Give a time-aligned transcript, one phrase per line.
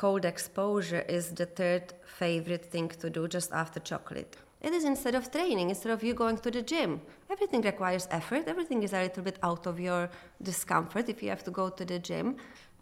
[0.00, 1.84] cold exposure is the third
[2.20, 4.32] favorite thing to do just after chocolate.
[4.62, 7.02] It is instead of training, instead of you going to the gym.
[7.34, 10.08] Everything requires effort, everything is a little bit out of your
[10.42, 12.36] discomfort if you have to go to the gym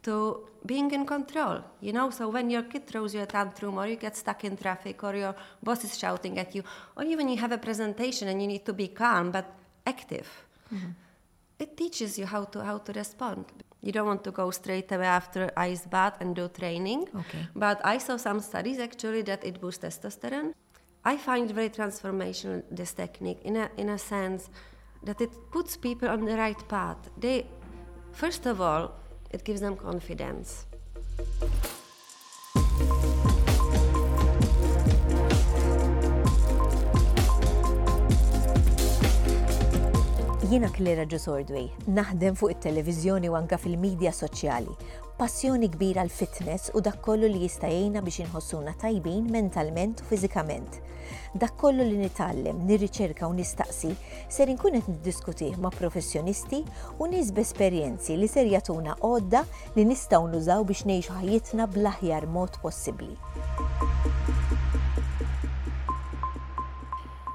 [0.04, 0.14] to
[0.64, 2.08] being in control, you know?
[2.10, 5.16] So when your kid throws you a tantrum or you get stuck in traffic or
[5.16, 6.62] your boss is shouting at you,
[6.96, 9.46] or even you have a presentation and you need to be calm but
[9.84, 10.28] active,
[10.72, 10.92] mm-hmm.
[11.58, 13.44] it teaches you how to, how to respond.
[13.88, 17.08] You don't want to go straight away after ice bath and do training.
[17.20, 17.42] Okay.
[17.56, 20.52] But I saw some studies actually that it boosts testosterone.
[21.06, 24.50] I find very transformational this technique in a, in a sense
[25.04, 26.98] that it puts people on the right path.
[27.16, 27.46] They,
[28.12, 28.92] first of all,
[29.30, 30.66] it gives them confidence.
[40.48, 44.72] Jiena Klera Ġusordwi, naħdem fuq it-televizjoni u anka fil-medja soċjali.
[45.18, 50.78] Passjoni kbira l-fitness u dak kollu li jistajjena biex inħossuna tajbin mentalment u fiżikament.
[51.36, 53.92] Dak kollu li nitallem, nirriċerka u nistaqsi
[54.32, 56.62] ser inkun qed niddiskutih ma' professjonisti
[56.96, 59.44] u nies b'esperjenzi li ser jagħtuna għodda
[59.76, 63.12] li nistgħu nużaw biex ngħixu ħajjitna bl-aħjar mod possibbli.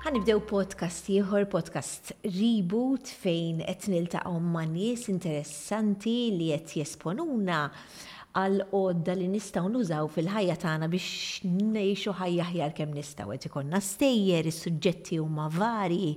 [0.03, 7.59] Ħanibdew podcast ieħor, podcast reboot fejn qed niltaqgħu ma' nies interessanti li qed jesponuna
[8.35, 13.79] għal odda li nistgħu nużaw fil-ħajja tagħna biex ngħixu ħajja ħjar kemm nistgħu qed ikonna
[13.79, 16.11] stejjer, is-suġġetti huma varji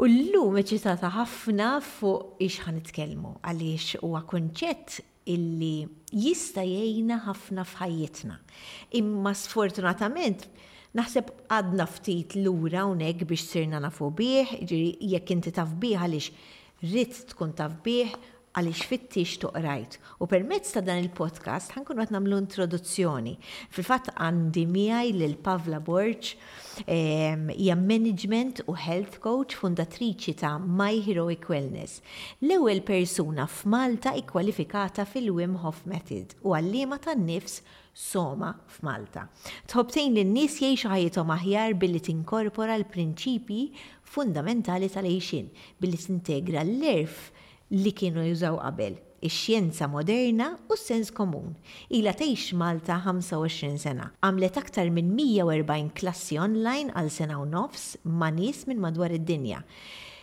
[0.00, 5.84] U llum eċitata ħafna fuq ix ħanitkellmu għaliex huwa kunċett illi
[6.16, 8.40] jista' jgħinna ħafna f'ħajjitna.
[9.04, 10.48] Imma sfortunatament
[10.92, 16.32] Naħseb għadna ftit lura unek biex sirna nafu bieħ, jekk inti taf bieħ għalix
[16.82, 18.12] rrit tkun taf bieħ
[18.52, 19.96] għalix fittix toqrajt.
[20.20, 23.34] U permezz ta' dan il-podcast ħankun għat namlu introduzzjoni.
[23.72, 26.32] Fil-fat għandi miħaj l-Pavla Borġ,
[26.84, 32.02] ehm, hija management u health coach fundatriċi ta' My Heroic Wellness.
[32.44, 37.62] L-ewwel persuna f'Malta ikkwalifikata fil-Wim Hof Method u għallima tan-nifs
[37.92, 39.26] Soma f'Malta.
[39.68, 43.66] Tħobtejn li n-nis jiexu ħajjithom aħjar billi tinkorpora l-prinċipi
[44.14, 45.50] fundamentali tal-għejxin
[45.80, 47.30] billi tintegra l-erf
[47.72, 51.56] li kienu jużaw qabel, ix-xjenza moderna u s-sens komun.
[51.98, 54.10] Ila tgħix Malta 25 sena.
[54.20, 59.62] Għamlet aktar minn 140 klassi online għal sena u nofs ma' nies minn madwar id-dinja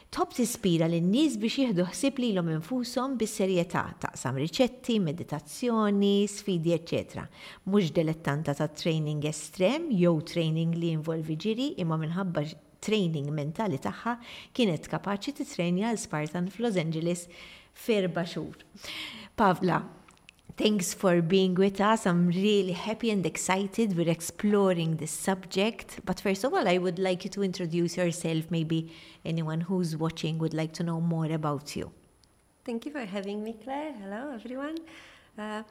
[0.10, 6.74] top tispira l nies biex jieħdu ħsib li l-om infusom bis-serjetà taqsam riċetti, meditazzjoni, sfidi,
[6.74, 7.28] ecc.
[7.70, 12.46] Mux dilettanta ta' training estrem jew training li involvi ġiri imma minħabba
[12.82, 14.18] training mentali tagħha
[14.54, 17.28] kienet kapaċi titrenja l Spartan f'Los Angeles
[17.74, 18.60] ferba xhur.
[19.36, 19.84] Pavla,
[20.60, 22.06] Thanks for being with us.
[22.06, 23.96] I'm really happy and excited.
[23.96, 26.02] We're exploring this subject.
[26.04, 28.52] But first of all, I would like you to introduce yourself.
[28.52, 28.92] Maybe
[29.24, 31.94] anyone who's watching would like to know more about you.
[32.66, 33.94] Thank you for having me, Claire.
[33.94, 34.80] Hello, everyone.
[35.38, 35.64] Uh,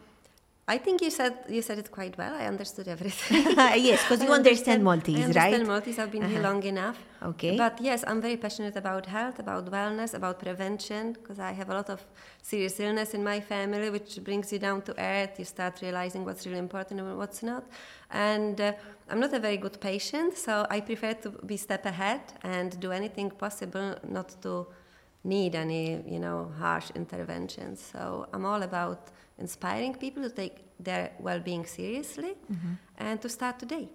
[0.68, 2.34] I think you said you said it quite well.
[2.34, 3.44] I understood everything.
[3.88, 5.66] yes, because you understand, understand, Maltese, I understand right?
[5.66, 5.98] Maltese.
[5.98, 6.32] I've been uh-huh.
[6.32, 6.98] here long enough.
[7.22, 7.56] Okay.
[7.56, 11.74] But yes, I'm very passionate about health, about wellness, about prevention, because I have a
[11.74, 12.04] lot of
[12.42, 15.38] serious illness in my family, which brings you down to earth.
[15.38, 17.64] You start realizing what's really important and what's not.
[18.10, 18.72] And uh,
[19.08, 22.92] I'm not a very good patient, so I prefer to be step ahead and do
[22.92, 24.66] anything possible not to
[25.24, 27.80] need any, you know, harsh interventions.
[27.80, 32.74] So I'm all about inspiring people to take their well-being seriously mm-hmm.
[32.98, 33.88] and to start today.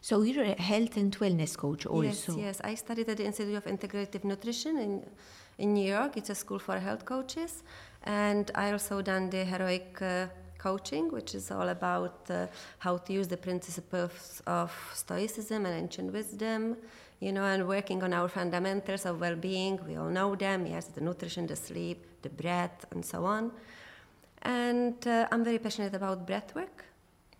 [0.00, 2.32] So you're a health and wellness coach also.
[2.36, 2.60] Yes, yes.
[2.62, 4.92] I studied at the Institute of Integrative Nutrition in
[5.58, 6.16] in New York.
[6.16, 7.62] It's a school for health coaches,
[8.04, 10.26] and I also done the heroic uh,
[10.58, 12.46] coaching, which is all about uh,
[12.78, 16.76] how to use the principles of stoicism and ancient wisdom,
[17.20, 19.78] you know, and working on our fundamentals of well-being.
[19.86, 20.66] We all know them.
[20.66, 23.52] Yes, the nutrition, the sleep, the breath, and so on.
[24.42, 26.82] And uh, I'm very passionate about breathwork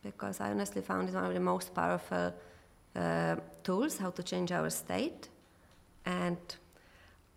[0.02, 2.32] because I honestly found it one of the most powerful
[2.94, 5.28] uh, tools how to change our state.
[6.04, 6.38] And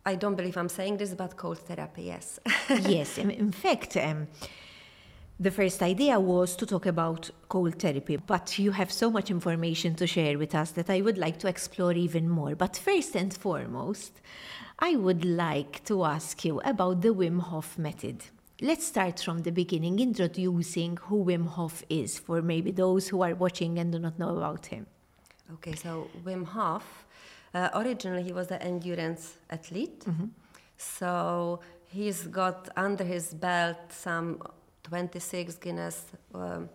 [0.05, 2.39] I don't believe I'm saying this, but cold therapy, yes.
[2.69, 4.27] yes, in fact, um,
[5.39, 9.95] the first idea was to talk about cold therapy, but you have so much information
[9.95, 12.55] to share with us that I would like to explore even more.
[12.55, 14.21] But first and foremost,
[14.79, 18.23] I would like to ask you about the Wim Hof method.
[18.61, 23.35] Let's start from the beginning, introducing who Wim Hof is for maybe those who are
[23.35, 24.87] watching and do not know about him.
[25.55, 27.05] Okay, so Wim Hof,
[27.53, 29.99] uh, originally he was an endurance athlete.
[30.05, 30.27] Mm-hmm.
[30.77, 34.41] So he's got under his belt some
[34.83, 36.69] 26 Guinness um,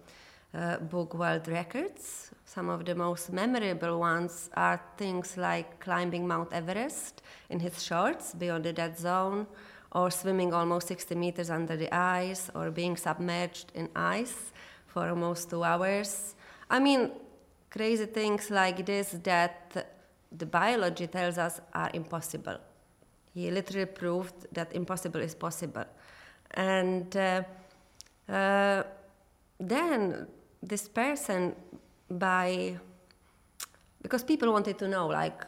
[0.53, 2.31] uh, book world records.
[2.45, 8.35] Some of the most memorable ones are things like climbing Mount Everest in his shorts
[8.35, 9.47] beyond the dead zone,
[9.93, 14.53] or swimming almost 60 meters under the ice, or being submerged in ice
[14.87, 16.35] for almost two hours.
[16.69, 17.11] I mean,
[17.71, 19.89] crazy things like this that
[20.31, 22.59] the biology tells us are impossible.
[23.35, 25.85] He literally proved that impossible is possible.
[26.53, 27.43] And uh,
[28.29, 28.83] uh,
[29.59, 30.27] then
[30.63, 31.55] this person,
[32.11, 32.77] by
[34.03, 35.45] because people wanted to know like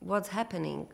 [0.00, 0.86] what's happening,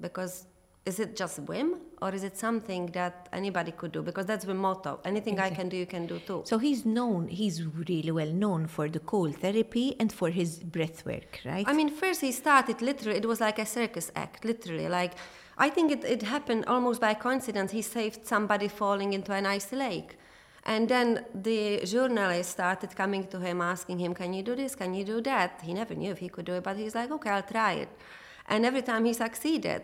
[0.00, 0.46] because
[0.84, 4.02] is it just whim or is it something that anybody could do?
[4.02, 5.00] Because that's the motto.
[5.04, 6.42] Anything i can do you can do too.
[6.44, 11.04] So he's known he's really well known for the cold therapy and for his breath
[11.04, 11.66] work right?
[11.68, 14.88] I mean first he started literally it was like a circus act literally.
[14.88, 15.12] Like
[15.58, 17.72] i think it, it happened almost by coincidence.
[17.72, 20.16] He saved somebody falling into an icy lake.
[20.64, 24.74] And then the journalist started coming to him asking him can you do this?
[24.74, 25.60] Can you do that?
[25.62, 27.90] He never knew if he could do it but he's like okay i'll try it.
[28.48, 29.82] And every time he succeeded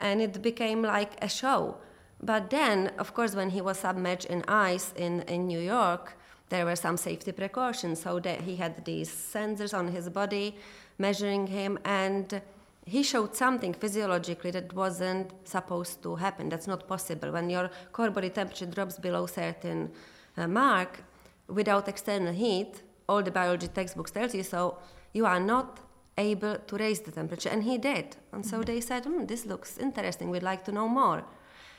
[0.00, 1.76] and it became like a show.
[2.20, 6.16] But then, of course, when he was submerged in ice in, in New York,
[6.48, 8.00] there were some safety precautions.
[8.02, 10.56] So that he had these sensors on his body
[10.98, 12.40] measuring him, and
[12.84, 16.48] he showed something physiologically that wasn't supposed to happen.
[16.48, 17.30] That's not possible.
[17.30, 19.90] When your core body temperature drops below certain
[20.36, 21.04] uh, mark
[21.46, 24.78] without external heat, all the biology textbooks tells you so.
[25.12, 25.80] You are not
[26.18, 28.16] able to raise the temperature, and he did.
[28.32, 30.30] And so they said, mm, "This looks interesting.
[30.30, 31.24] We'd like to know more."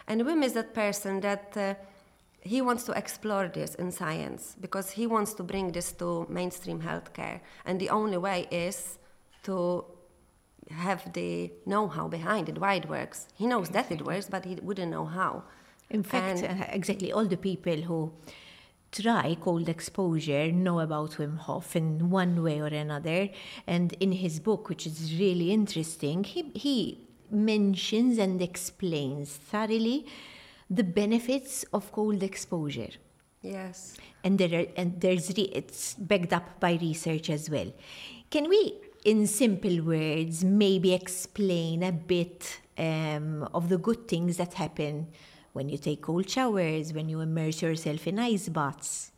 [0.07, 1.75] And Wim is that person that uh,
[2.41, 6.79] he wants to explore this in science because he wants to bring this to mainstream
[6.81, 8.97] healthcare, and the only way is
[9.43, 9.85] to
[10.69, 13.27] have the know-how behind it, why it works.
[13.35, 13.97] He knows exactly.
[13.97, 15.43] that it works, but he wouldn't know how.
[15.89, 18.11] In fact, uh, exactly all the people who
[18.91, 23.29] try cold exposure know about Wim Hof in one way or another.
[23.67, 30.05] And in his book, which is really interesting, he, he mentions and explains thoroughly
[30.69, 32.89] the benefits of cold exposure.
[33.41, 33.95] Yes.
[34.23, 37.71] And there are, and there's re, it's backed up by research as well.
[38.29, 38.75] Can we,
[39.05, 45.07] in simple words, maybe explain a bit um, of the good things that happen
[45.53, 49.11] when you take cold showers, when you immerse yourself in ice baths.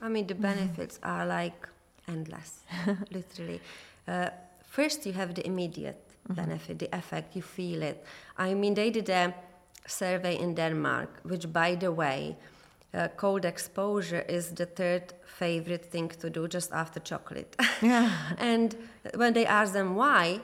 [0.00, 1.68] I mean, the benefits are like
[2.06, 2.60] endless,
[3.10, 3.60] literally.
[4.06, 4.30] Uh,
[4.62, 6.34] first, you have the immediate mm-hmm.
[6.34, 8.04] benefit, the effect, you feel it.
[8.36, 9.34] I mean, they did a
[9.86, 12.36] survey in Denmark, which, by the way,
[12.94, 17.56] uh, cold exposure is the third favorite thing to do just after chocolate.
[17.82, 18.10] Yeah.
[18.38, 18.76] and
[19.14, 20.40] when they asked them why,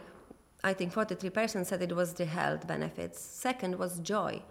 [0.63, 3.21] I think 43% said it was the health benefits.
[3.21, 4.43] Second was joy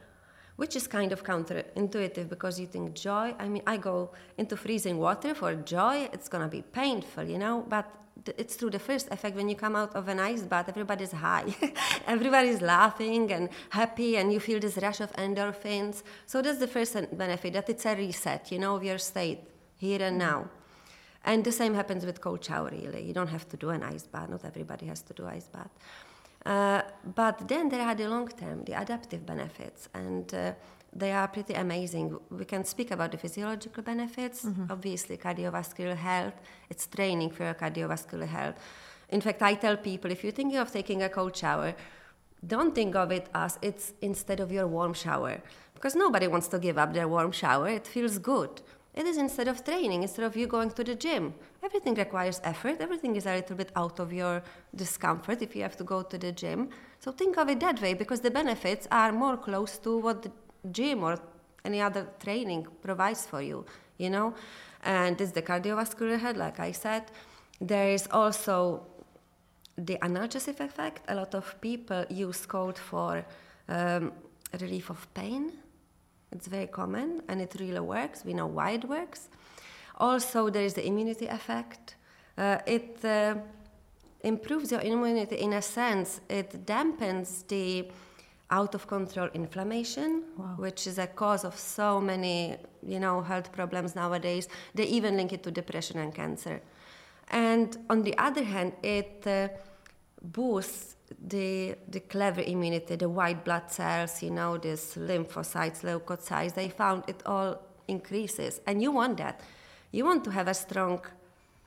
[0.56, 4.98] which is kind of counterintuitive because you think joy, I mean, I go into freezing
[4.98, 7.86] water for joy, it's gonna be painful, you know, but
[8.38, 11.56] it's through the first effect when you come out of an ice bath, everybody's high,
[12.08, 16.04] everybody's laughing and happy, and you feel this rush of endorphins.
[16.26, 19.40] So that's the first benefit that it's a reset, you know, of your state
[19.76, 20.32] here and mm-hmm.
[20.32, 20.50] now.
[21.26, 23.04] And the same happens with cold shower, really.
[23.04, 24.30] You don't have to do an ice bath.
[24.30, 25.72] Not everybody has to do ice bath.
[26.46, 26.82] Uh,
[27.16, 30.52] but then there are the long term, the adaptive benefits, and uh,
[30.94, 32.18] they are pretty amazing.
[32.30, 34.66] We can speak about the physiological benefits, mm-hmm.
[34.70, 36.34] obviously, cardiovascular health,
[36.70, 38.56] it's training for your cardiovascular health.
[39.10, 41.76] In fact, I tell people if you're thinking of taking a cold shower,
[42.46, 45.42] don't think of it as it's instead of your warm shower,
[45.76, 48.62] because nobody wants to give up their warm shower, it feels good.
[48.94, 51.34] It is instead of training, instead of you going to the gym.
[51.64, 52.80] Everything requires effort.
[52.80, 54.44] Everything is a little bit out of your
[54.76, 56.70] discomfort if you have to go to the gym.
[57.00, 60.32] So think of it that way because the benefits are more close to what the
[60.72, 61.20] gym or
[61.66, 63.66] any other training provides for you,
[63.98, 64.36] you know?
[64.84, 67.04] And it's the cardiovascular health, like I said.
[67.60, 68.86] There is also
[69.76, 71.02] the analgesic effect.
[71.08, 73.26] A lot of people use cold for
[73.70, 74.12] um,
[74.60, 75.52] relief of pain
[76.34, 78.26] it's very common and it really works.
[78.26, 79.30] We know why it works.
[79.98, 81.96] Also, there is the immunity effect.
[82.38, 83.36] Uh, it uh,
[84.22, 87.88] improves your immunity in a sense, it dampens the
[88.50, 90.56] out of control inflammation, wow.
[90.58, 94.48] which is a cause of so many, you know, health problems nowadays.
[94.76, 96.62] They even link it to depression and cancer.
[97.30, 99.48] And on the other hand, it uh,
[100.22, 100.96] boosts
[101.28, 107.04] the, the clever immunity, the white blood cells, you know, these lymphocytes, leukocytes, they found
[107.08, 108.62] it all increases.
[108.66, 109.42] And you want that.
[109.92, 111.02] You want to have a strong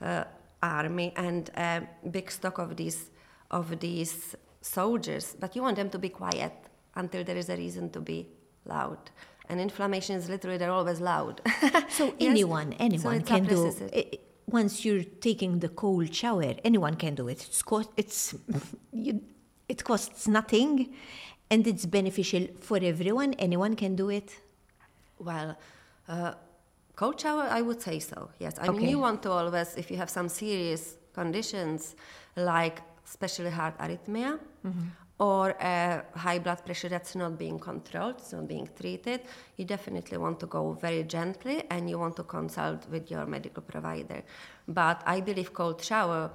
[0.01, 0.25] uh,
[0.63, 3.11] army and a big stock of these,
[3.51, 6.53] of these soldiers, but you want them to be quiet
[6.95, 8.27] until there is a reason to be
[8.65, 8.99] loud.
[9.49, 11.41] And inflammation is literally, they're always loud.
[11.89, 12.31] so yes?
[12.31, 17.29] anyone, anyone so can do it once you're taking the cold shower, anyone can do
[17.29, 17.45] it.
[17.47, 18.35] It's, co- it's
[18.93, 19.21] you,
[19.69, 20.95] it costs nothing
[21.51, 23.35] and it's beneficial for everyone.
[23.35, 24.39] Anyone can do it.
[25.19, 25.57] Well,
[26.09, 26.35] uh,
[26.95, 28.31] cold shower, I would say so.
[28.39, 28.77] Yes, I Okay.
[28.79, 31.97] mean you want to always, if you have some serious conditions
[32.37, 34.39] like especially heart arrhythmia
[35.19, 39.21] or uh, high blood pressure that's not being controlled, it's not being treated,
[39.57, 43.63] you definitely want to go very gently and you want to consult with your medical
[43.63, 44.23] provider.
[44.69, 46.31] But I believe cold shower.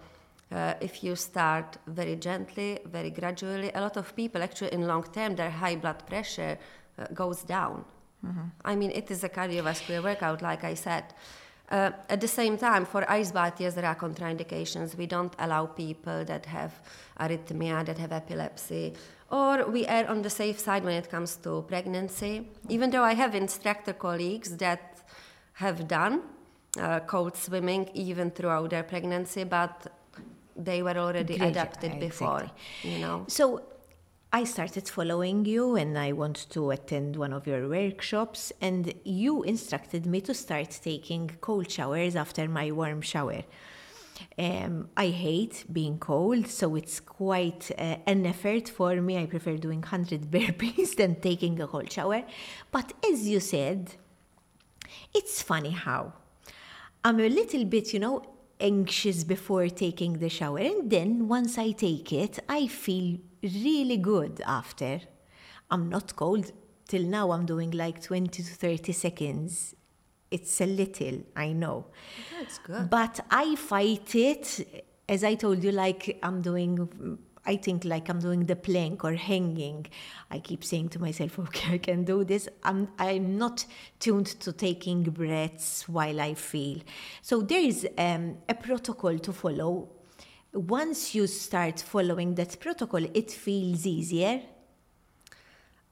[0.52, 5.04] Uh, if you start very gently, very gradually, a lot of people actually in long
[5.14, 6.58] term their high blood pressure
[7.00, 7.86] uh, goes down.
[8.64, 11.06] I mean, it is a cardiovascular workout, like I said.
[11.70, 14.96] Uh, at the same time, for ice bath, yes, there are contraindications.
[14.96, 16.74] We don't allow people that have
[17.20, 18.94] arrhythmia, that have epilepsy,
[19.32, 22.48] or we err on the safe side when it comes to pregnancy.
[22.68, 25.02] Even though I have instructor colleagues that
[25.54, 26.22] have done
[26.80, 29.88] uh, cold swimming even throughout their pregnancy, but
[30.56, 32.50] they were already Great, adapted before,
[32.84, 33.26] you know.
[33.28, 33.64] So
[34.34, 39.44] I started following you and I want to attend one of your workshops and you
[39.44, 43.44] instructed me to start taking cold showers after my warm shower.
[44.38, 49.18] Um, I hate being cold, so it's quite uh, an effort for me.
[49.18, 52.24] I prefer doing 100 burpees than taking a cold shower.
[52.72, 53.96] But as you said,
[55.14, 56.14] it's funny how
[57.04, 58.24] I'm a little bit, you know,
[58.62, 60.60] anxious before taking the shower.
[60.60, 65.02] And then once I take it, I feel really good after.
[65.70, 66.52] I'm not cold.
[66.88, 69.76] Till now, I'm doing like 20 to 30 seconds.
[70.30, 71.88] It's a little, I know.
[72.38, 72.90] That's good.
[72.90, 78.20] But I fight it, as I told you, like I'm doing, I think like I'm
[78.20, 79.88] doing the plank or hanging.
[80.30, 82.48] I keep saying to myself, okay, I can do this.
[82.64, 83.66] I'm, I'm not
[84.00, 86.80] tuned to taking breaths while I feel.
[87.22, 89.90] So there is um, a protocol to follow.
[90.54, 94.42] Once you start following that protocol, it feels easier.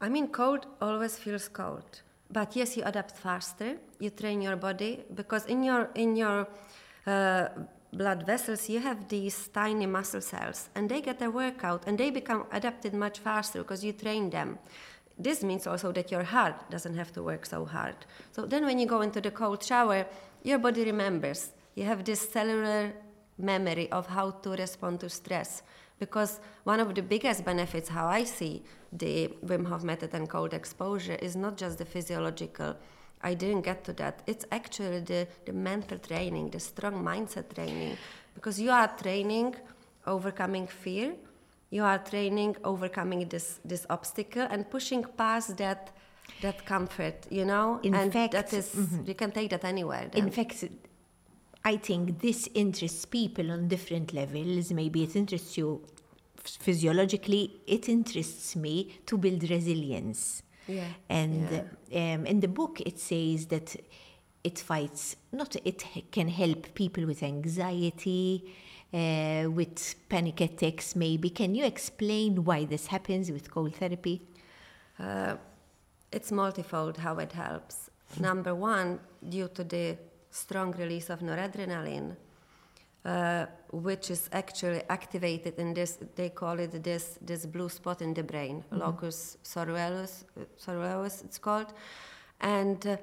[0.02, 2.02] I mean, cold always feels cold,
[2.32, 3.78] but yes, you adapt faster.
[4.00, 6.48] You train your body because in your in your
[7.06, 7.50] uh,
[7.92, 12.12] blood vessels you have these tiny muscle cells, and they get a workout and they
[12.12, 14.58] become adapted much faster because you train them.
[15.18, 17.96] This means also that your heart doesn't have to work so hard.
[18.32, 20.06] So then, when you go into the cold shower,
[20.44, 21.52] your body remembers.
[21.76, 22.94] You have this cellular
[23.38, 25.64] memory of how to respond to stress
[26.00, 30.54] because one of the biggest benefits how i see the wim hof method and cold
[30.54, 32.76] exposure is not just the physiological
[33.22, 37.98] i didn't get to that it's actually the, the mental training the strong mindset training
[38.36, 39.56] because you are training
[40.08, 41.14] overcoming fear
[41.72, 45.92] you are training overcoming this this obstacle and pushing past that
[46.42, 49.06] that comfort you know In and fact- that is, mm-hmm.
[49.08, 50.26] you can take that anywhere then.
[50.26, 50.64] In fact,
[51.66, 54.72] I think this interests people on different levels.
[54.72, 55.82] Maybe it interests you
[56.44, 60.44] physiologically, it interests me to build resilience.
[60.70, 63.76] Yeah, And um, in the book, it says that
[64.44, 68.54] it fights, not it can help people with anxiety,
[68.94, 71.30] uh, with panic attacks, maybe.
[71.30, 74.22] Can you explain why this happens with cold therapy?
[75.00, 75.36] Uh,
[76.12, 77.90] it's multifold how it helps.
[78.20, 79.98] Number one, due to the
[80.32, 82.16] strong release of noradrenaline,
[83.06, 88.14] uh, which is actually activated in this, they call it this, this blue spot in
[88.14, 91.74] the brain, locus coeruleus, uh, coeruleus it's called.
[92.42, 92.98] And uh,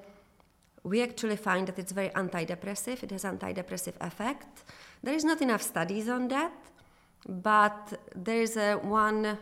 [0.82, 4.64] we actually find that it's very antidepressive, it has antidepressive effect.
[5.02, 6.52] There is not enough studies on that,
[7.28, 9.38] but there is a one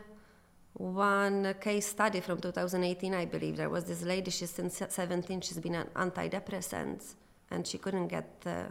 [0.74, 3.56] one case study from 2018, I believe.
[3.56, 7.14] There was this lady, she's since 17, she's been on antidepressants,
[7.50, 8.64] and she couldn't get, uh,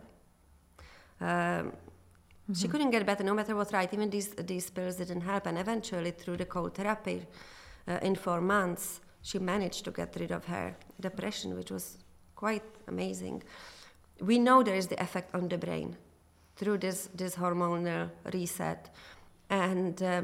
[1.24, 1.74] um,
[2.54, 3.92] she couldn't get better no matter what, right?
[3.94, 7.26] Even these, these pills didn't help, and eventually, through the cold therapy,
[7.88, 11.98] uh, in four months, she managed to get rid of her depression, which was
[12.36, 13.42] quite amazing.
[14.20, 15.96] We know there is the effect on the brain
[16.58, 18.90] through this, this hormonal reset,
[19.50, 20.22] and uh,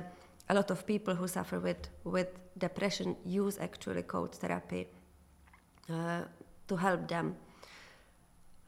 [0.49, 2.27] a lot of people who suffer with, with
[2.57, 4.87] depression use actually cold therapy
[5.89, 6.23] uh,
[6.67, 7.37] to help them.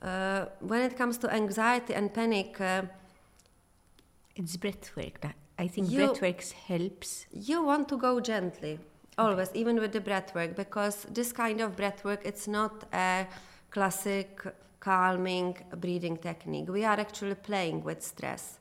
[0.01, 2.81] Uh, when it comes to anxiety and panic, uh,
[4.36, 5.20] It's breathwork.
[5.22, 7.25] that- I think You- breathwork helps.
[7.31, 8.79] you want to go gently,
[9.17, 13.27] always, even with the breath work, because this kind of breath work, it's not a
[13.70, 14.41] classic
[14.79, 16.67] calming breathing technique.
[16.70, 18.58] We are actually playing with stress.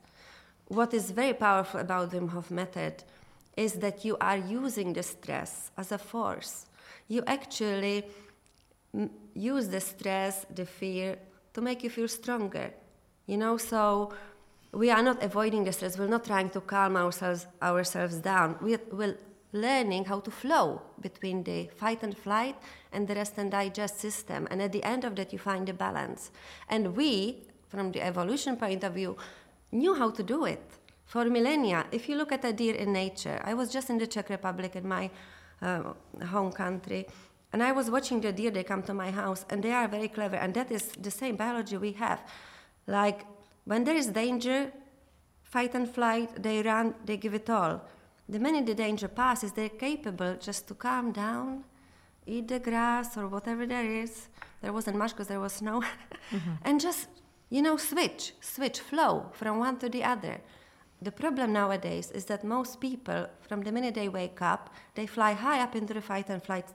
[0.67, 3.03] What is very powerful about Wim Hof method
[3.57, 6.67] is that you are using the stress as a force.
[7.07, 8.03] You actually
[8.93, 11.17] m- use the stress, the fear,
[11.53, 12.73] to make you feel stronger.
[13.25, 14.13] You know, so
[14.73, 15.97] we are not avoiding the stress.
[15.97, 18.57] We're not trying to calm ourselves ourselves down.
[18.61, 19.17] We're,
[19.53, 22.55] learning how to flow between the fight and flight
[22.91, 24.47] and the rest and digest system.
[24.49, 26.31] And at the end of that, you find a balance.
[26.69, 29.17] And we, from the evolution point of view,
[29.71, 30.63] knew how to do it
[31.05, 31.85] for millennia.
[31.91, 34.75] If you look at a deer in nature, I was just in the Czech Republic
[34.75, 35.09] in my
[35.61, 35.93] uh,
[36.27, 37.07] home country,
[37.53, 38.51] and I was watching the deer.
[38.51, 40.37] They come to my house, and they are very clever.
[40.37, 42.23] And that is the same biology we have.
[42.87, 43.25] Like
[43.65, 44.71] when there is danger,
[45.43, 47.81] fight and flight, they run, they give it all.
[48.29, 51.65] The minute the danger passes, they're capable just to calm down,
[52.25, 54.29] eat the grass or whatever there is.
[54.61, 55.81] There wasn't much because there was snow,
[56.31, 56.51] mm-hmm.
[56.63, 57.07] and just
[57.49, 60.39] you know switch, switch, flow from one to the other.
[61.01, 65.33] The problem nowadays is that most people, from the minute they wake up, they fly
[65.33, 66.67] high up into the fight and flight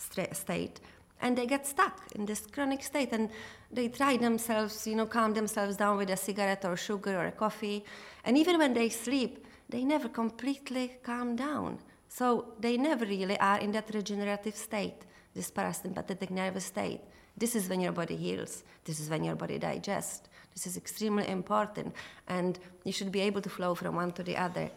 [0.00, 0.80] state,
[1.20, 3.28] and they get stuck in this chronic state and
[3.70, 7.32] they try themselves you know calm themselves down with a cigarette or sugar or a
[7.32, 7.84] coffee
[8.24, 11.78] and even when they sleep they never completely calm down.
[12.08, 15.04] So they never really are in that regenerative state
[15.34, 17.00] this parasympathetic nervous state.
[17.36, 18.64] This is when your body heals.
[18.84, 20.28] This is when your body digests.
[20.52, 21.94] This is extremely important
[22.26, 24.70] and you should be able to flow from one to the other.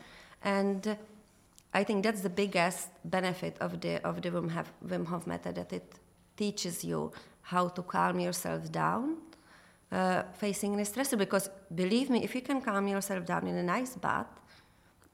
[0.43, 0.97] And
[1.73, 5.55] I think that's the biggest benefit of the of the Wim Hof, Wim Hof method
[5.55, 5.99] that it
[6.37, 7.11] teaches you
[7.41, 9.17] how to calm yourself down
[9.91, 11.17] uh, facing a stressor.
[11.17, 14.27] Because believe me, if you can calm yourself down in an ice bath,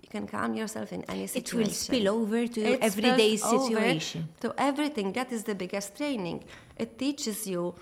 [0.01, 1.60] you can calm yourself in any situation.
[1.60, 4.30] It will spill over to it everyday situation.
[4.42, 5.13] To everything.
[5.13, 6.46] That is the biggest training.
[6.78, 7.75] It teaches you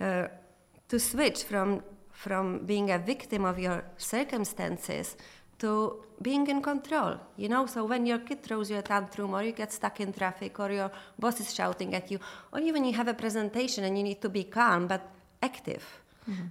[0.00, 0.28] uh,
[0.88, 5.16] to switch from from being a victim of your circumstances
[5.62, 7.66] to being in control, you know?
[7.66, 10.70] So when your kid throws you a tantrum or you get stuck in traffic or
[10.72, 12.18] your boss is shouting at you
[12.52, 15.02] or even you have a presentation and you need to be calm but
[15.40, 15.84] active,
[16.28, 16.46] mm-hmm.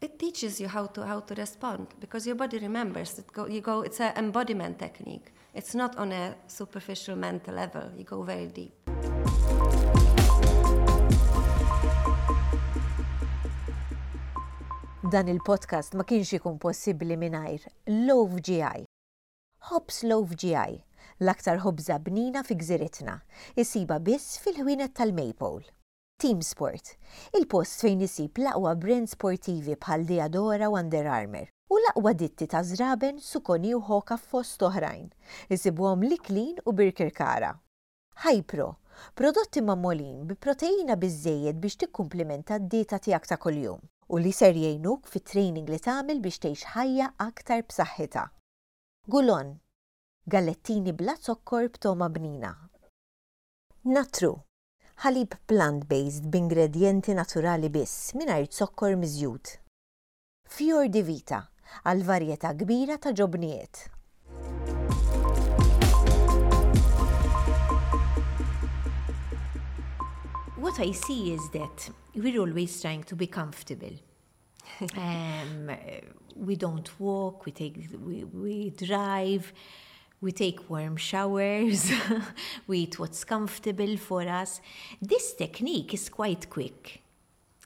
[0.00, 3.18] it teaches you how to, how to respond because your body remembers.
[3.18, 5.32] It go, you go, it's an embodiment technique.
[5.54, 7.90] It's not on a superficial mental level.
[7.96, 9.17] You go very deep.
[15.08, 17.62] Dan il-podcast ma kienx ikun possibbli mingħajr
[18.08, 18.82] Love GI.
[19.70, 20.74] Hobbs Love GI,
[21.22, 23.14] l-aktar ħobza bnina fi gżiritna,
[23.56, 25.64] isiba biss fil-ħwienet tal-Maple.
[26.20, 26.92] Team Sport,
[27.40, 32.60] il-post fejn isib laqwa brand sportivi bħal Diadora u Under Armour u laqwa ditti ta'
[32.60, 35.08] zraben, sukoni u ħoka fost oħrajn,
[35.48, 37.54] isibuhom liklin u birkirkara.
[38.26, 38.74] Hypro,
[39.16, 45.08] prodotti mammolin bi proteina biżejjed biex tikkumplimenta d-dieta tiegħek ta' kuljum u li ser jgħinuk
[45.12, 48.24] fit-training li tagħmel biex tgħix ħajja aktar b'saħħitha.
[49.08, 49.54] Gulon,
[50.24, 52.52] gallettini bla zokkor b'toma bnina.
[53.88, 54.32] Natru,
[55.04, 59.54] ħalib plant-based b'ingredjenti naturali biss mingħajr zokkor miżjud.
[60.48, 61.44] Fjor di Vita,
[61.84, 63.97] għal varjetà kbira ta' ġobniet.
[70.60, 73.92] What I see is that we're always trying to be comfortable.
[74.96, 75.70] um,
[76.34, 79.52] we don't walk, we take, we, we drive,
[80.20, 81.92] we take warm showers,
[82.66, 84.60] we eat what's comfortable for us.
[85.00, 87.02] This technique is quite quick.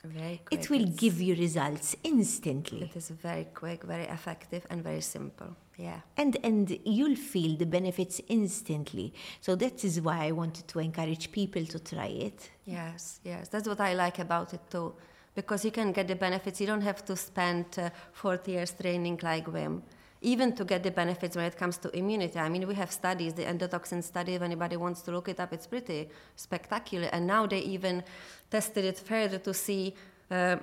[0.05, 0.61] Very quick.
[0.61, 2.83] It will it's, give you results instantly.
[2.83, 5.57] It is very quick, very effective, and very simple.
[5.83, 6.01] Yeah.
[6.17, 9.13] And and you'll feel the benefits instantly.
[9.41, 12.51] So that is why I wanted to encourage people to try it.
[12.65, 13.49] Yes, yes.
[13.49, 14.95] That's what I like about it too.
[15.35, 16.61] Because you can get the benefits.
[16.61, 19.83] You don't have to spend uh, 40 years training like Wim.
[20.21, 22.39] Even to get the benefits when it comes to immunity.
[22.39, 25.53] I mean, we have studies, the endotoxin study, if anybody wants to look it up,
[25.53, 27.09] it's pretty spectacular.
[27.13, 28.05] And now they even
[28.49, 29.97] tested it further to see
[30.31, 30.59] uh,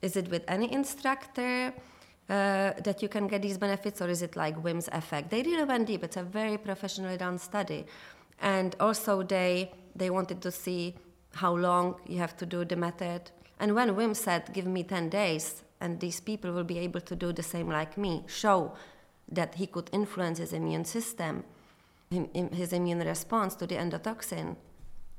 [0.00, 1.74] is it with any instructor?
[2.28, 5.30] Uh, that you can get these benefits, or is it like Wim's effect?
[5.30, 6.04] They really went deep.
[6.04, 7.86] It's a very professionally done study,
[8.40, 10.94] and also they they wanted to see
[11.34, 13.30] how long you have to do the method.
[13.60, 17.16] And when Wim said, "Give me ten days," and these people will be able to
[17.16, 18.72] do the same like me, show
[19.30, 21.44] that he could influence his immune system,
[22.10, 24.56] his immune response to the endotoxin.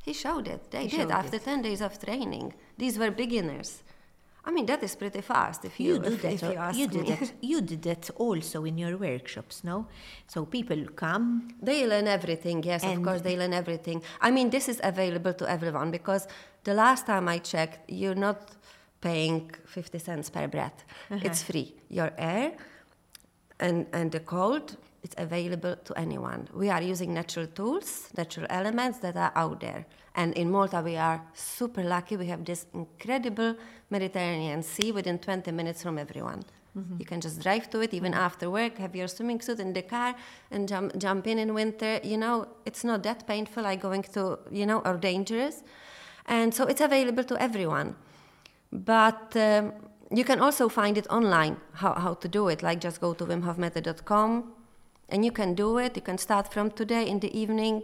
[0.03, 0.71] He showed it.
[0.71, 1.43] They he did after it.
[1.43, 2.53] 10 days of training.
[2.77, 3.83] These were beginners.
[4.49, 6.33] I mean, that is pretty fast if you, you do if, that.
[6.33, 7.09] If you, you did me.
[7.11, 7.33] that.
[7.51, 9.85] You did that also in your workshops, no?
[10.25, 11.49] So people come.
[11.61, 12.63] They learn everything.
[12.63, 14.01] Yes, of course, they learn everything.
[14.19, 16.27] I mean, this is available to everyone because
[16.63, 18.39] the last time I checked, you're not
[19.01, 20.83] paying 50 cents per breath.
[21.11, 21.27] Uh-huh.
[21.27, 21.75] It's free.
[21.89, 22.53] Your air
[23.59, 26.47] and and the cold it's available to anyone.
[26.53, 29.85] We are using natural tools, natural elements that are out there.
[30.15, 32.17] And in Malta, we are super lucky.
[32.17, 33.55] We have this incredible
[33.89, 36.43] Mediterranean Sea within 20 minutes from everyone.
[36.77, 36.95] Mm-hmm.
[36.99, 38.21] You can just drive to it even mm-hmm.
[38.21, 40.15] after work, have your swimming suit in the car,
[40.51, 41.99] and jump, jump in in winter.
[42.03, 45.63] You know, it's not that painful like going to, you know, or dangerous.
[46.25, 47.95] And so it's available to everyone.
[48.71, 49.73] But um,
[50.11, 52.61] you can also find it online, how, how to do it.
[52.61, 54.58] Like just go to wimhofmethod.com
[55.11, 55.95] and you can do it.
[55.95, 57.83] You can start from today in the evening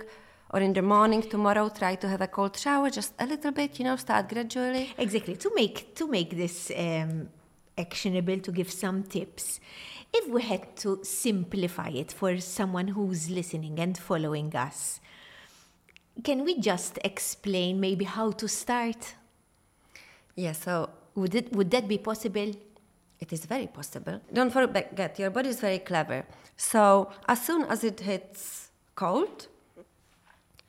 [0.52, 1.22] or in the morning.
[1.22, 4.94] Tomorrow try to have a cold shower just a little bit you know start gradually.
[4.98, 5.36] Exactly.
[5.38, 7.30] To make to make this um,
[7.78, 9.60] actionable to give some tips
[10.14, 15.02] if we had to simplify it for someone who's listening and following us
[16.24, 19.16] can we just explain maybe how to start?
[20.36, 22.52] Yeah so would it would that be possible
[23.20, 26.26] it is very possible don't forget your body is very clever
[26.58, 29.48] so as soon as it hits cold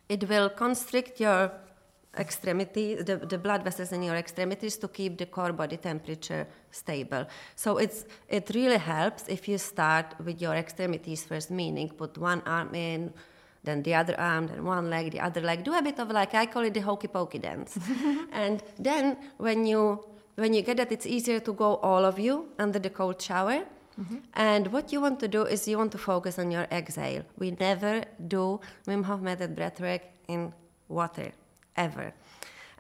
[0.09, 1.51] it will constrict your
[2.19, 7.27] extremity, the, the blood vessels in your extremities to keep the core body temperature stable.
[7.55, 12.43] So it's, it really helps if you start with your extremities first, meaning put one
[12.47, 13.13] arm in,
[13.65, 15.65] then the other arm, then one leg, the other leg.
[15.65, 17.79] Do a bit of like, I call it the hokey pokey dance.
[18.33, 20.05] and then when you,
[20.37, 23.65] when you get that, it's easier to go all of you under the cold shower
[24.01, 24.17] Mm-hmm.
[24.35, 27.23] And what you want to do is you want to focus on your exhale.
[27.39, 30.53] We never do Wim Hof method breathwork in
[30.89, 31.33] water,
[31.77, 32.13] ever.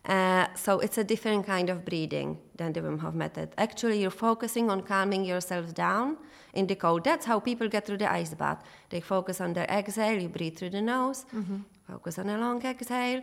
[0.05, 3.49] Uh, so it's a different kind of breathing than the Wim Hof method.
[3.57, 6.19] Actually, you're focusing on calming yourself down
[6.53, 7.05] in the cold.
[7.05, 8.63] That's how people get through the ice bath.
[8.91, 11.57] They focus on their exhale, you breathe through the nose, mm-hmm.
[11.91, 13.23] focus on a long exhale,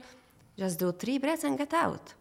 [0.57, 2.13] just do three breaths and get out.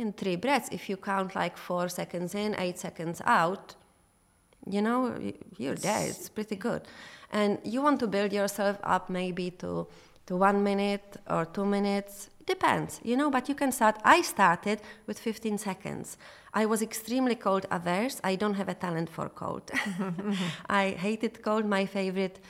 [0.00, 3.74] In three breaths, if you count like four seconds in, eight seconds out,
[4.66, 4.98] you know
[5.58, 6.82] you're there it's pretty good.
[7.30, 9.86] And you want to build yourself up maybe to
[10.26, 12.30] to one minute or two minutes.
[12.46, 13.96] Depends you know but you can start.
[14.02, 16.16] I started with 15 seconds.
[16.54, 18.20] I was extremely cold averse.
[18.24, 19.70] I don't have a talent for cold.
[20.82, 21.66] I hated cold.
[21.66, 22.40] My favorite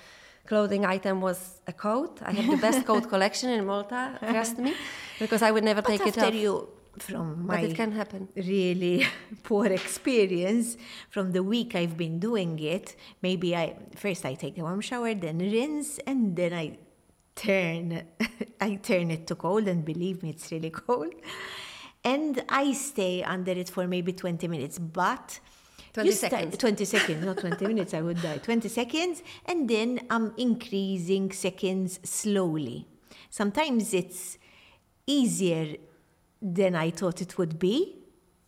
[0.47, 2.21] clothing item was a coat.
[2.23, 4.73] I have the best coat collection in malta trust me
[5.19, 6.35] because i would never but take it off.
[6.35, 8.29] you from my but it can happen.
[8.37, 9.07] really
[9.43, 10.77] poor experience
[11.11, 12.97] from the week I've been doing it.
[13.23, 16.79] Maybe I first I take a warm shower, then rinse, and then I
[17.35, 18.03] turn
[18.61, 21.15] I turn it to cold, and believe me, it's really cold.
[22.03, 25.39] And I stay under it for maybe 20 minutes, but
[25.93, 26.57] 20 seconds.
[26.57, 28.39] 20 seconds, not 20 minutes, I would die.
[28.39, 32.87] 20 seconds, and then I'm increasing seconds slowly.
[33.29, 34.39] Sometimes it's
[35.07, 35.77] easier
[36.41, 37.97] than I thought it would be.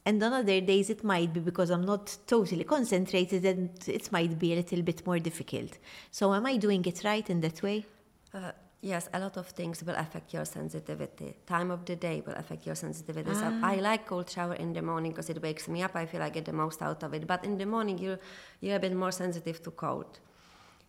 [0.04, 4.36] And on other days, it might be because I'm not totally concentrated and it might
[4.38, 5.78] be a little bit more difficult.
[6.10, 7.86] So, am I doing it right in that way?
[8.34, 8.50] Uh,
[8.80, 11.36] yes, a lot of things will affect your sensitivity.
[11.46, 13.30] Time of the day will affect your sensitivity.
[13.32, 13.40] Ah.
[13.40, 15.94] So I like cold shower in the morning because it wakes me up.
[15.94, 17.24] I feel I get the most out of it.
[17.24, 18.18] But in the morning, you're,
[18.60, 20.18] you're a bit more sensitive to cold.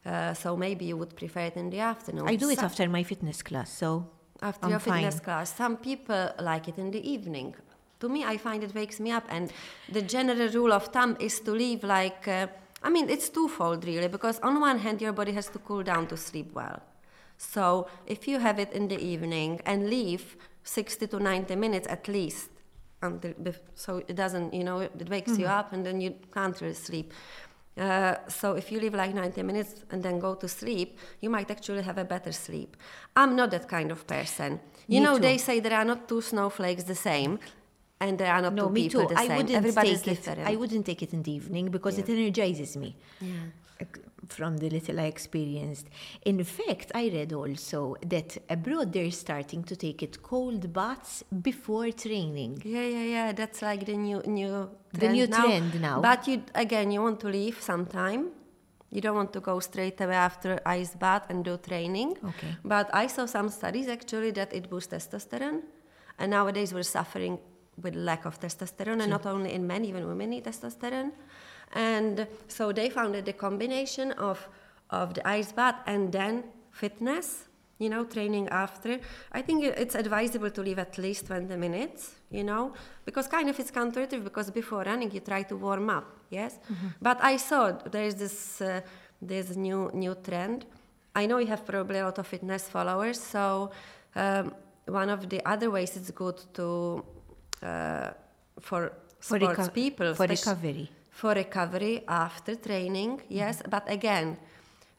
[0.05, 2.27] Uh, so maybe you would prefer it in the afternoon.
[2.27, 4.09] I do it after my fitness class, so
[4.43, 5.55] after I'm your fitness class.
[5.55, 7.55] Some people like it in the evening.
[8.01, 9.25] To me, I find it wakes me up.
[9.29, 9.51] And
[9.89, 12.47] the general rule of thumb is to leave like, uh,
[12.83, 16.07] I mean, it's twofold really, because on one hand, your body has to cool down
[16.07, 16.81] to sleep well.
[17.37, 22.07] So if you have it in the evening and leave 60 to 90 minutes at
[22.07, 22.49] least,
[23.01, 23.33] until,
[23.75, 25.41] so it doesn't, you know, it wakes mm-hmm.
[25.41, 27.13] you up and then you can't really sleep.
[27.75, 31.49] Uh, so if you live like 90 minutes and then go to sleep, you might
[31.49, 32.77] actually have a better sleep.
[33.15, 34.59] I'm not that kind of person.
[34.87, 35.21] You me know, too.
[35.21, 37.39] they say there are not two snowflakes the same,
[37.99, 39.13] and there are not no, two me people too.
[39.15, 39.37] the I same.
[39.37, 40.39] wouldn't Everybody's take different.
[40.41, 40.47] it.
[40.47, 42.03] I wouldn't take it in the evening because Yeah.
[42.03, 42.95] it energizes me.
[43.21, 43.85] Yeah.
[44.29, 45.87] From the little I experienced.
[46.25, 51.91] In fact, I read also that abroad they're starting to take it cold baths before
[51.91, 52.61] training.
[52.63, 53.31] Yeah, yeah, yeah.
[53.33, 55.43] That's like the new new The trend new now.
[55.45, 56.01] trend now.
[56.01, 58.29] But you again, you want to leave sometime.
[58.91, 62.17] You don't want to go straight away after ice bath and do training.
[62.23, 62.55] Okay.
[62.63, 65.61] But I saw some studies actually that it boosts testosterone,
[66.19, 67.39] and nowadays we're suffering
[67.81, 71.11] with lack of testosterone, and not only in men, even women need testosterone.
[71.73, 74.47] And so they found that the combination of
[74.89, 77.47] of the ice bath and then fitness,
[77.79, 78.99] you know, training after.
[79.31, 82.73] I think it's advisable to leave at least 20 minutes, you know,
[83.05, 86.59] because kind of it's counterintuitive because before running you try to warm up, yes.
[87.01, 88.81] But I saw there is this uh,
[89.21, 90.65] this new new trend.
[91.15, 93.71] I know you have probably a lot of fitness followers, so
[94.15, 94.53] um,
[94.85, 97.03] one of the other ways it's good to
[97.63, 98.09] uh,
[98.59, 100.89] for For sports reco- people for recovery.
[101.13, 103.61] For recovery after training, yes.
[103.69, 104.37] But again,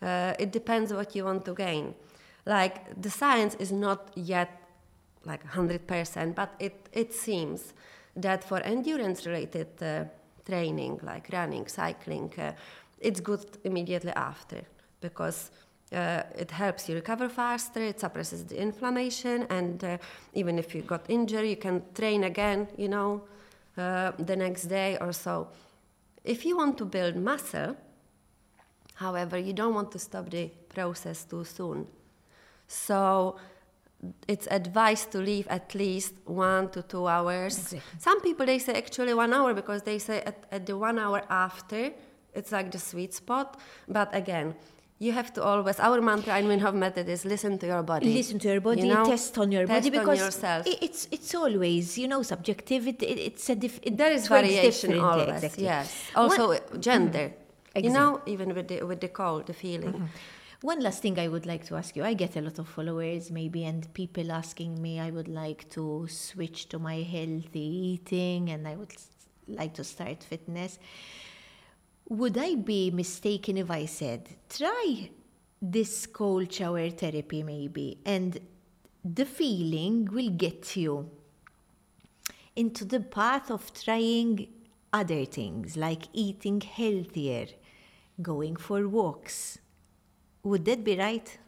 [0.03, 1.95] Uh, it depends what you want to gain.
[2.45, 4.51] Like the science is not yet
[5.25, 7.73] like 100%, but it, it seems
[8.17, 10.05] that for endurance related uh,
[10.45, 12.53] training, like running, cycling, uh,
[13.01, 14.61] it's good immediately after
[15.01, 15.51] because
[15.93, 19.97] uh, it helps you recover faster, it suppresses the inflammation, and uh,
[20.35, 23.23] even if you got injured, you can train again, you know,
[23.79, 25.49] uh, the next day or so.
[26.25, 27.77] If you want to build muscle,
[28.95, 31.87] however, you don't want to stop the process too soon.
[32.67, 33.37] So
[34.27, 37.59] it's advised to leave at least one to two hours.
[37.59, 37.81] Exactly.
[37.99, 41.23] Some people they say actually one hour because they say at, at the one hour
[41.29, 41.93] after
[42.35, 43.61] it's like the sweet spot.
[43.89, 44.55] But again,
[45.05, 48.13] you have to always our mantra in Wim method is listen to your body.
[48.13, 49.05] Listen to your body, you know?
[49.05, 50.67] test on your test body because yourself.
[50.67, 52.89] it's it's always you know subjective.
[52.93, 55.29] It, it's a diff, it there is variation always.
[55.29, 55.65] Exactly.
[55.65, 56.11] Yes.
[56.17, 56.81] Also what?
[56.81, 57.27] gender.
[57.29, 57.85] Mm-hmm.
[57.85, 59.93] You know, even with the with the cold, the feeling.
[59.93, 60.67] Mm-hmm.
[60.73, 62.05] One last thing I would like to ask you.
[62.05, 66.07] I get a lot of followers maybe and people asking me I would like to
[66.09, 68.95] switch to my healthy eating and I would
[69.47, 70.79] like to start fitness.
[72.09, 75.11] Would I be mistaken if I said, try
[75.61, 78.39] this cold shower therapy maybe, and
[79.05, 81.11] the feeling will get you
[82.57, 84.49] into the path of trying
[84.93, 87.47] other things like eating healthier,
[88.21, 89.59] going for walks.
[90.43, 91.39] Would that be right?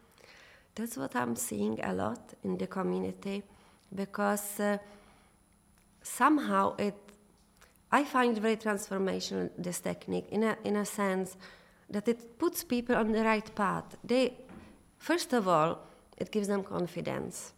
[0.75, 3.43] That's what I'm seeing a lot in the community
[3.93, 4.77] because uh,
[6.01, 7.06] somehow it
[7.91, 11.37] I find very transformational this technique in a, in a sense
[11.89, 13.95] that it puts people on the right path.
[14.03, 14.33] They,
[14.97, 15.79] first of all,
[16.17, 17.53] it gives them confidence.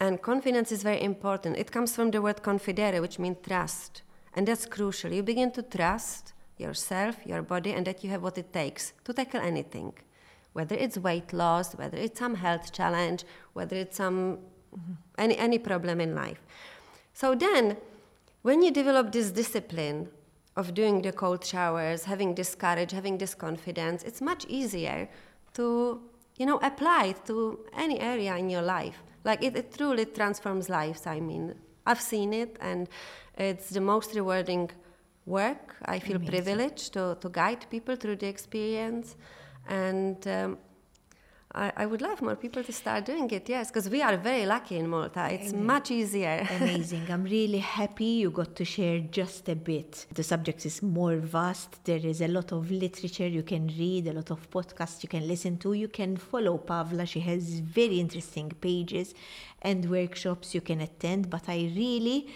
[0.00, 1.56] And confidence is very important.
[1.56, 4.02] It comes from the word confidere, which means trust.
[4.34, 5.12] And that's crucial.
[5.12, 9.12] You begin to trust yourself, your body, and that you have what it takes to
[9.12, 9.92] tackle anything.
[10.52, 14.38] Whether it's weight loss, whether it's some health challenge, whether it's some
[14.76, 14.92] mm-hmm.
[15.18, 16.40] any, any problem in life.
[17.12, 17.76] So then
[18.44, 20.06] when you develop this discipline
[20.54, 25.08] of doing the cold showers, having this courage, having this confidence, it's much easier
[25.54, 25.98] to,
[26.36, 29.02] you know, apply it to any area in your life.
[29.24, 31.06] Like it, it truly transforms lives.
[31.06, 31.54] I mean,
[31.86, 32.86] I've seen it, and
[33.38, 34.70] it's the most rewarding
[35.24, 35.76] work.
[35.86, 36.34] I feel Amazing.
[36.34, 39.16] privileged to, to guide people through the experience,
[39.68, 40.58] and um,
[41.54, 44.44] I, I, would love more people to start doing it, yes, because we are very
[44.44, 45.28] lucky in Malta.
[45.32, 46.46] It's much easier.
[46.60, 47.06] Amazing.
[47.08, 50.06] I'm really happy you got to share just a bit.
[50.12, 51.84] The subject is more vast.
[51.84, 55.28] There is a lot of literature you can read, a lot of podcasts you can
[55.28, 55.74] listen to.
[55.74, 57.06] You can follow Pavla.
[57.06, 59.14] She has very interesting pages
[59.62, 61.30] and workshops you can attend.
[61.30, 62.26] But I really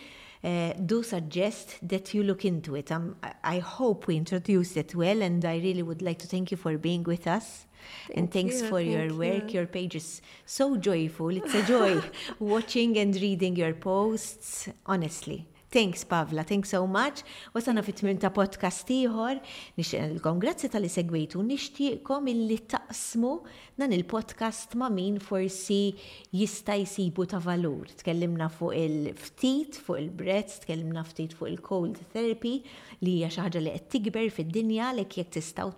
[0.45, 2.91] uh, do suggest that you look into it.
[2.93, 6.57] Um, I hope we introduced it well, and I really would like to thank you
[6.57, 7.67] for being with us.
[8.07, 9.53] Thank and thanks you, for thank your work.
[9.53, 9.61] You.
[9.61, 11.31] Your page is so joyful.
[11.31, 12.03] It's a joy
[12.39, 15.47] watching and reading your posts, honestly.
[15.71, 17.21] Thanks, Pavla, thanks so much.
[17.53, 19.37] Wasana fit ta' podcast ieħor,
[19.77, 23.35] nixtieqilkom grazzi tal-li segwejtu, nixtieqkom illi taqsmu
[23.77, 25.93] dan il-podcast ma' min forsi
[26.33, 27.85] jista' jsibu ta' valur.
[28.01, 32.63] Tkellimna fuq il-ftit, fuq il-brezz, tkellimna ftit fuq il-cold therapy
[33.05, 35.75] li hija xi ħaġa li qed tikber fid-dinja li jekk tistgħu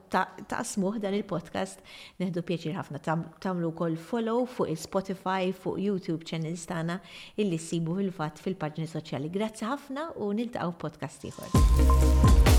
[0.50, 1.82] taqsmuh dan il-podcast
[2.22, 7.00] neħdu pjaċir ħafna tagħmlu wkoll follow fuq il-Spotify, fuq YouTube channels tagħna
[7.40, 9.32] illi ssibu fil-fatt fil-paġni soċjali.
[9.32, 12.49] Grazzi ħafna u niltaqgħu podcast ieħor.